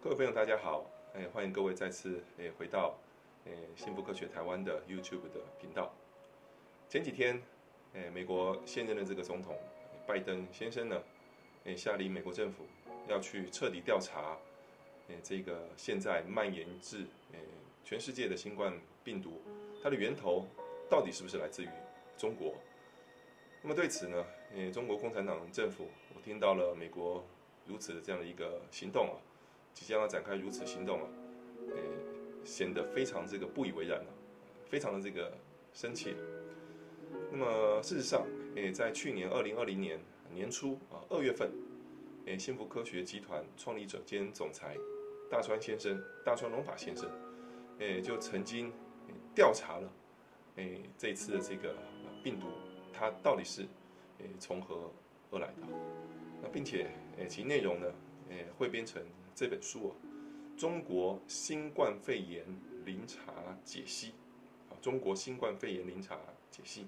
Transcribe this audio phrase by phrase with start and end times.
[0.00, 2.96] 各位朋友，大家好，哎，欢迎各位再次哎回到
[3.44, 5.92] 哎幸福科学台湾的 YouTube 的频道。
[6.88, 7.42] 前几天，
[7.94, 9.58] 哎，美国现任的这个总统
[10.06, 11.02] 拜登先生呢，
[11.64, 12.64] 哎，下令美国政府
[13.08, 14.38] 要去彻底调查，
[15.08, 17.38] 哎，这个现在蔓延至哎
[17.82, 18.72] 全世界的新冠
[19.02, 19.42] 病毒，
[19.82, 20.46] 它的源头
[20.88, 21.68] 到底是不是来自于
[22.16, 22.54] 中国？
[23.62, 27.26] 那么对此呢，哎，中国共产党政府，我听到了美国
[27.66, 29.18] 如此的这样的一个行动啊。
[29.78, 31.06] 即将要展开如此行动啊，
[31.68, 31.80] 诶，
[32.44, 34.06] 显得非常这个不以为然了，
[34.66, 35.32] 非常的这个
[35.72, 36.16] 生气。
[37.30, 40.00] 那么事实上，诶，在去年二零二零年
[40.34, 41.52] 年初啊二月份，
[42.26, 44.76] 诶，幸福科学集团创立者兼总裁
[45.30, 47.08] 大川先生，大川隆法先生，
[47.78, 48.72] 诶，就曾经
[49.32, 49.88] 调查了，
[50.56, 51.72] 诶，这次的这个
[52.24, 52.48] 病毒
[52.92, 53.62] 它到底是
[54.18, 54.90] 诶从何
[55.30, 55.62] 而来的？
[56.42, 57.86] 那并且诶其内容呢，
[58.30, 59.00] 诶汇编成。
[59.38, 59.94] 这本书啊，
[60.60, 62.44] 《中国新冠肺炎
[62.84, 63.32] 临查
[63.64, 64.08] 解析》
[64.68, 66.18] 啊，《中国新冠肺炎临查
[66.50, 66.80] 解析》。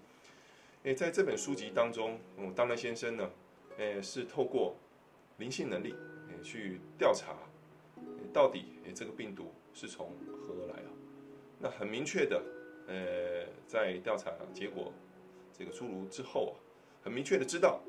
[0.82, 3.30] 诶，在这本书籍当中，嗯，当然先生呢，
[3.78, 4.74] 诶，是透过
[5.38, 5.94] 灵性能力，
[6.28, 7.36] 诶，去调查，
[8.32, 10.08] 到底诶这个病毒是从
[10.42, 10.90] 何而来啊？
[11.60, 12.42] 那很明确的，
[12.88, 14.92] 呃，在调查结果
[15.56, 16.54] 这个出炉之后啊，
[17.04, 17.80] 很明确的知道，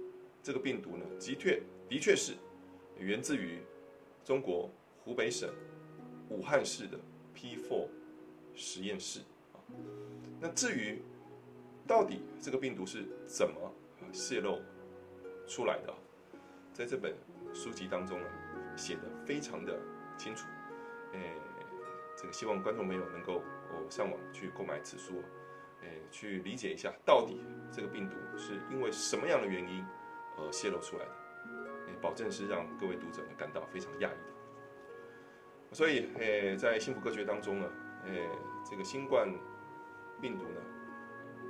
[0.43, 1.59] 这个病毒呢，的确
[1.89, 2.33] 的确是
[2.99, 3.57] 源自于。
[4.23, 4.69] 中国
[5.03, 5.49] 湖北省
[6.29, 6.97] 武汉市的
[7.35, 7.87] P4
[8.55, 9.21] 实验室
[9.53, 9.59] 啊，
[10.39, 11.01] 那至于
[11.87, 13.55] 到底这个病毒是怎么
[14.13, 14.59] 泄露
[15.47, 15.93] 出来的，
[16.73, 17.15] 在这本
[17.53, 18.27] 书籍当中呢，
[18.77, 19.77] 写的非常的
[20.17, 20.45] 清楚。
[21.13, 21.33] 诶，
[22.15, 23.39] 这个希望观众朋友能够
[23.71, 25.21] 哦上网去购买此书，
[25.81, 27.41] 诶，去理解一下到底
[27.71, 29.83] 这个病毒是因为什么样的原因
[30.37, 31.11] 而泄露出来的。
[32.01, 37.69] 保证是让各位读者呢感到非常讶异的，所以诶，在幸福科学当中呢，
[38.05, 38.27] 诶，
[38.69, 39.27] 这个新冠
[40.19, 40.61] 病毒呢，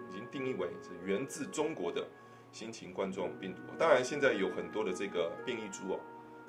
[0.09, 2.05] 已经定义为是源自中国的
[2.51, 3.61] 新型冠状病毒。
[3.77, 5.99] 当然，现在有很多的这个变异株哦，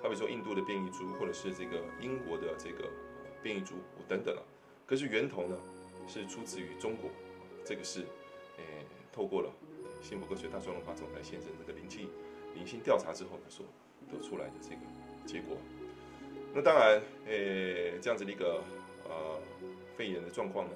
[0.03, 2.91] 好比说印度的变异株，或者是这个英国的这个
[3.42, 3.76] 变异株
[4.09, 4.42] 等等啊。
[4.84, 5.56] 可是源头呢，
[6.06, 7.09] 是出自于中国，
[7.65, 8.00] 这个是
[8.59, 9.50] 诶，透过了
[10.00, 12.10] 幸福科学大众文化总裁先生这个灵气
[12.54, 13.66] 灵性调查之后呢所。
[14.10, 14.76] 得出来的这个
[15.24, 15.56] 结果，
[16.52, 18.62] 那当然，诶，这样子的一个
[19.08, 19.40] 呃
[19.96, 20.72] 肺炎的状况呢，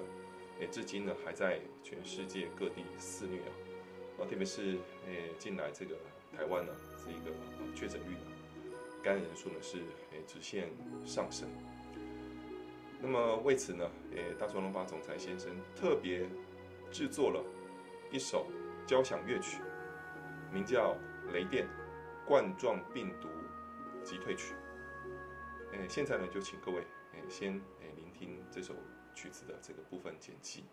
[0.59, 3.53] 诶，至今呢还在全世界各地肆虐啊，
[4.17, 5.95] 啊，特别是诶近来这个
[6.35, 7.31] 台湾呢，这一个
[7.75, 8.73] 确诊率呢，
[9.03, 9.77] 感染人数呢是
[10.11, 10.69] 诶直线
[11.05, 11.47] 上升。
[12.99, 16.25] 那么为此呢，诶，大双龙法总裁先生特别
[16.91, 17.43] 制作了
[18.09, 18.47] 一首
[18.87, 19.59] 交响乐曲，
[20.51, 20.93] 名叫
[21.33, 21.65] 《雷电》。
[22.27, 23.29] 冠状病毒
[24.03, 24.53] 击退曲，
[25.71, 26.81] 诶，现在呢就请各位
[27.13, 28.75] 诶先诶聆听这首
[29.15, 30.65] 曲子的这个部分剪辑。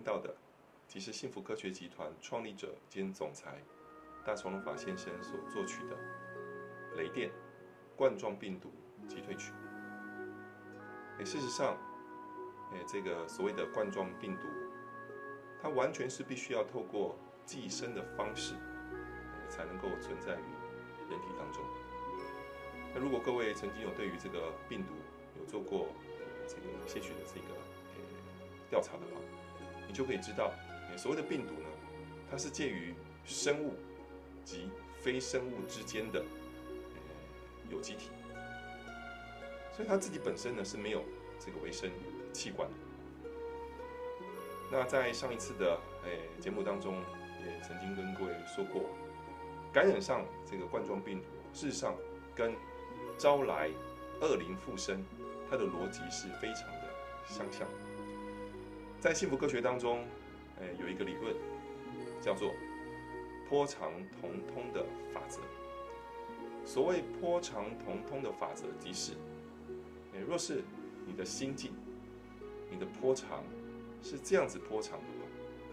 [0.00, 0.34] 听到的，
[0.88, 3.58] 即是幸福科学集团创立者兼总裁
[4.24, 5.94] 大从龙法先生所作曲的
[6.96, 7.30] 《雷电
[7.96, 8.72] 冠状病毒
[9.06, 9.52] 击退曲》。
[11.18, 11.76] 诶，事实上，
[12.72, 14.48] 诶，这个所谓的冠状病毒，
[15.60, 17.14] 它完全是必须要透过
[17.44, 18.54] 寄生的方式，
[19.50, 21.62] 才能够存在于人体当中。
[22.94, 24.94] 那如果各位曾经有对于这个病毒
[25.38, 25.88] 有做过
[26.48, 27.48] 这个些许的这个
[28.70, 29.20] 调查的话，
[29.90, 30.52] 你就可以知道，
[30.96, 31.68] 所谓的病毒呢，
[32.30, 32.94] 它是介于
[33.24, 33.74] 生物
[34.44, 34.70] 及
[35.00, 36.24] 非生物之间的
[37.68, 38.10] 有机体，
[39.74, 41.02] 所以它自己本身呢是没有
[41.44, 41.90] 这个维生
[42.32, 42.74] 器官的。
[44.70, 46.94] 那在上一次的诶节目当中，
[47.44, 48.84] 也曾经跟各位说过，
[49.72, 51.96] 感染上这个冠状病毒，事实上
[52.36, 52.54] 跟
[53.18, 53.68] 招来
[54.20, 55.04] 恶灵附身，
[55.50, 56.94] 它的逻辑是非常的
[57.26, 57.66] 相像。
[59.00, 60.04] 在幸福科学当中，
[60.60, 61.34] 诶有一个理论
[62.20, 62.52] 叫做
[63.48, 65.40] 波长同通的法则。
[66.66, 69.12] 所谓波长同通的法则，即是，
[70.12, 70.62] 诶若是
[71.06, 71.72] 你的心境、
[72.70, 73.42] 你的波长
[74.02, 75.26] 是这样子波长的话，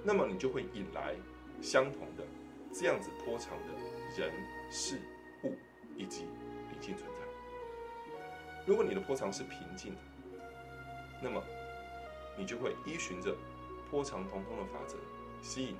[0.06, 1.14] 那么你就会引来
[1.62, 2.24] 相同的
[2.72, 3.74] 这样子波长的
[4.18, 4.32] 人、
[4.72, 5.00] 事、
[5.44, 5.54] 物
[5.98, 6.22] 以及
[6.72, 7.20] 灵性存在。
[8.66, 10.00] 如果你的波长是平静的，
[11.22, 11.44] 那么
[12.38, 13.36] 你就会依循着
[13.89, 14.98] 波长同通的法则，
[15.42, 15.75] 吸引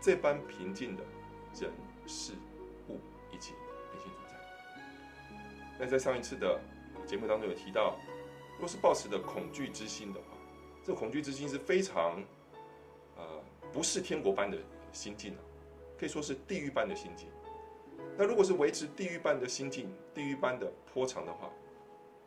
[0.00, 1.02] 这般平静的
[1.58, 1.72] 人、
[2.06, 2.34] 事、
[2.88, 2.98] 物
[3.32, 3.52] 以及
[3.92, 4.36] 灵性存在。
[5.78, 6.60] 那在上一次的
[7.06, 7.96] 节目当中有提到，
[8.58, 10.26] 若是抱持的恐惧之心的话，
[10.84, 12.22] 这恐惧之心是非常，
[13.16, 14.58] 呃，不是天国般的
[14.92, 15.40] 心境啊，
[15.98, 17.28] 可以说是地狱般的心境。
[18.16, 21.50] 那如果是维持地狱般的心境、地狱般的波长的话，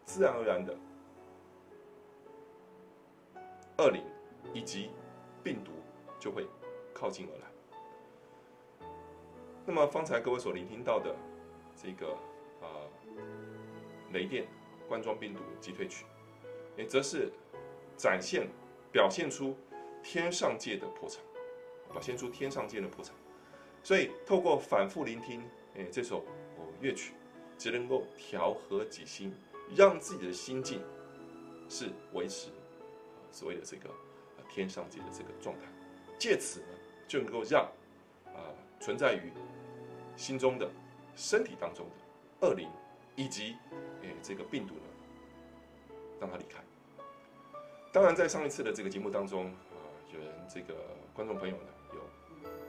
[0.06, 0.76] 自然而然的，
[3.84, 4.02] 恶灵
[4.54, 4.90] 以及
[5.44, 5.74] 病毒
[6.18, 6.48] 就会
[6.94, 8.88] 靠近而来。
[9.66, 11.14] 那么方才各位所聆听到的
[11.76, 12.14] 这个
[12.62, 12.88] 啊
[14.14, 14.48] 雷电
[14.88, 16.06] 冠状病毒击退曲，
[16.78, 17.30] 也则是
[17.98, 18.48] 展现
[18.90, 19.54] 表现出
[20.02, 21.22] 天上界的破产，
[21.92, 23.14] 表现出天上界的破产。
[23.84, 25.44] 所以透过反复聆听，
[25.76, 26.20] 诶这首
[26.58, 27.14] 哦乐曲，
[27.58, 29.34] 只能够调和己心。
[29.76, 30.82] 让自己的心境
[31.70, 32.50] 是维持
[33.34, 33.90] 所谓的这个
[34.50, 35.66] 天上界的这个状态，
[36.18, 36.68] 借此呢
[37.08, 37.64] 就能够让
[38.28, 39.34] 啊存在于
[40.16, 40.70] 心中的
[41.16, 41.86] 身体当中
[42.40, 42.70] 的恶灵
[43.16, 43.58] 以及
[44.04, 44.82] 诶这个病毒呢
[46.22, 46.64] 让它离开。
[47.92, 49.78] 当然，在上一次的这个节目当中啊，
[50.14, 50.76] 有人这个
[51.14, 52.00] 观众朋友呢有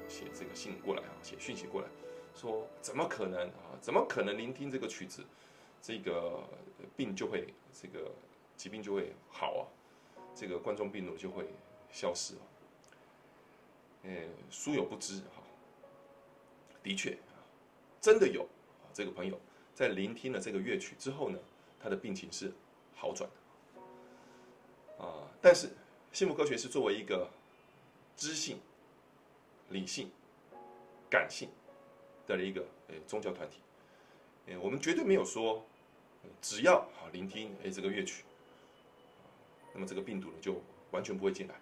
[0.08, 1.88] 写这个信过来啊，写讯息过来，
[2.34, 3.76] 说怎么可能啊？
[3.80, 5.22] 怎么可能聆听这个曲子？
[5.80, 6.42] 这个
[6.96, 8.10] 病就会，这个
[8.56, 9.62] 疾病就会好啊，
[10.34, 11.46] 这个冠状病毒就会
[11.90, 12.42] 消失啊。
[14.04, 15.42] 诶，殊有不知哈，
[16.82, 17.16] 的确
[18.00, 18.46] 真的有
[18.92, 19.40] 这个朋友
[19.74, 21.38] 在聆听了这个乐曲之后呢，
[21.80, 22.52] 他的病情是
[22.94, 25.30] 好转的啊。
[25.40, 25.70] 但是
[26.12, 27.30] 幸福科学是作为一个
[28.16, 28.58] 知性、
[29.70, 30.10] 理性、
[31.08, 31.48] 感性
[32.26, 33.60] 的一个诶宗教团体，
[34.46, 35.64] 诶，我们绝对没有说。
[36.40, 38.24] 只要好聆听哎这个乐曲，
[39.74, 40.62] 那么这个病毒呢就
[40.92, 41.54] 完全不会进来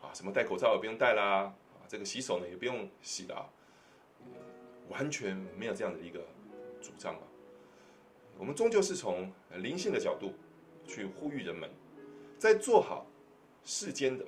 [0.00, 0.10] 啊！
[0.12, 3.48] 什么戴口罩也不用戴啦，啊这个洗手呢也不用洗了，
[4.88, 6.20] 完全没有这样的一个
[6.80, 7.22] 主张啊！
[8.38, 10.32] 我们终究是从灵性的角度
[10.86, 11.70] 去呼吁人们，
[12.38, 13.06] 在做好
[13.64, 14.24] 世间的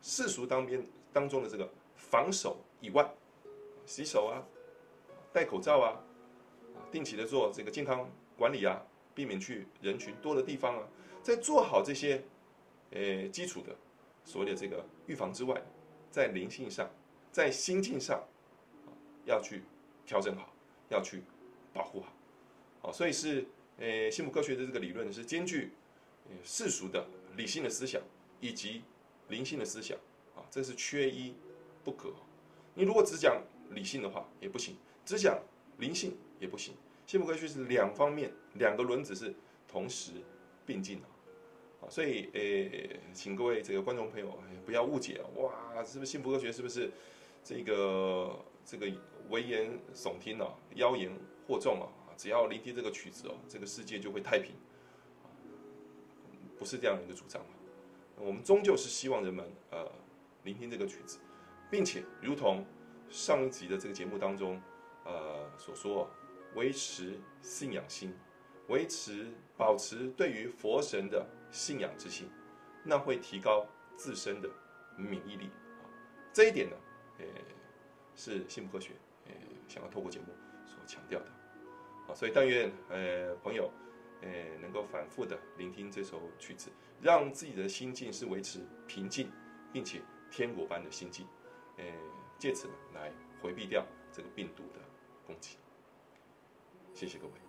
[0.00, 3.08] 世俗当边当中的这个防守以外，
[3.84, 4.42] 洗手啊，
[5.32, 6.00] 戴口罩啊，
[6.90, 8.82] 定期的做这个健康管理啊。
[9.16, 10.82] 避免去人群多的地方啊，
[11.22, 12.20] 在做好这些，
[12.94, 13.76] 呃，基础的
[14.24, 15.60] 所谓的这个预防之外，
[16.10, 16.88] 在灵性上，
[17.30, 18.24] 在心境上，
[19.26, 19.64] 要去
[20.06, 20.54] 调整好，
[20.88, 21.22] 要去
[21.72, 22.12] 保护好，
[22.80, 23.44] 好，所以是，
[23.78, 25.72] 呃，幸福科学的这个理论是兼具，
[26.44, 27.04] 世俗的
[27.36, 28.00] 理性的思想
[28.40, 28.82] 以及
[29.28, 29.98] 灵性的思想，
[30.36, 31.34] 啊，这是缺一
[31.82, 32.12] 不可。
[32.74, 35.36] 你如果只讲理性的话也不行，只讲
[35.78, 36.74] 灵性也不行。
[37.06, 39.34] 幸福科学是两方面，两个轮子是
[39.66, 40.12] 同时
[40.64, 41.06] 并进的，
[41.90, 46.90] 所以诶，请各位这个观众朋友不要误解哇，是不是幸福科学是不是
[47.42, 48.86] 这个这个
[49.30, 51.10] 危言耸听啊，妖言
[51.46, 51.88] 惑众啊？
[52.16, 54.54] 只要聆听这个曲子哦，这个世界就会太平，
[56.58, 57.42] 不是这样的一个主张
[58.16, 59.90] 我们终究是希望人们呃
[60.44, 61.18] 聆听这个曲子，
[61.70, 62.64] 并且如同
[63.10, 64.60] 上一集的这个节目当中
[65.04, 66.08] 呃所说。
[66.54, 68.14] 维持信仰心，
[68.68, 72.30] 维持保持对于佛神的信仰之心，
[72.82, 73.66] 那会提高
[73.96, 74.48] 自身的
[74.96, 75.46] 免疫力
[75.82, 75.84] 啊。
[76.32, 76.76] 这一点呢，
[77.18, 77.24] 呃，
[78.16, 78.92] 是幸福科学
[79.26, 79.32] 呃
[79.68, 80.26] 想要透过节目
[80.66, 81.26] 所强调的。
[82.06, 83.70] 好，所以但愿呃朋友
[84.22, 84.28] 呃
[84.60, 89.30] 能够反复的聆听这首曲子，让自己的心境是维持平静，
[89.72, 91.26] 并且天国般的心境，
[91.76, 91.84] 呃，
[92.38, 94.80] 借此呢来回避掉这个病毒的
[95.26, 95.56] 攻击。
[96.94, 97.43] 谢谢各位。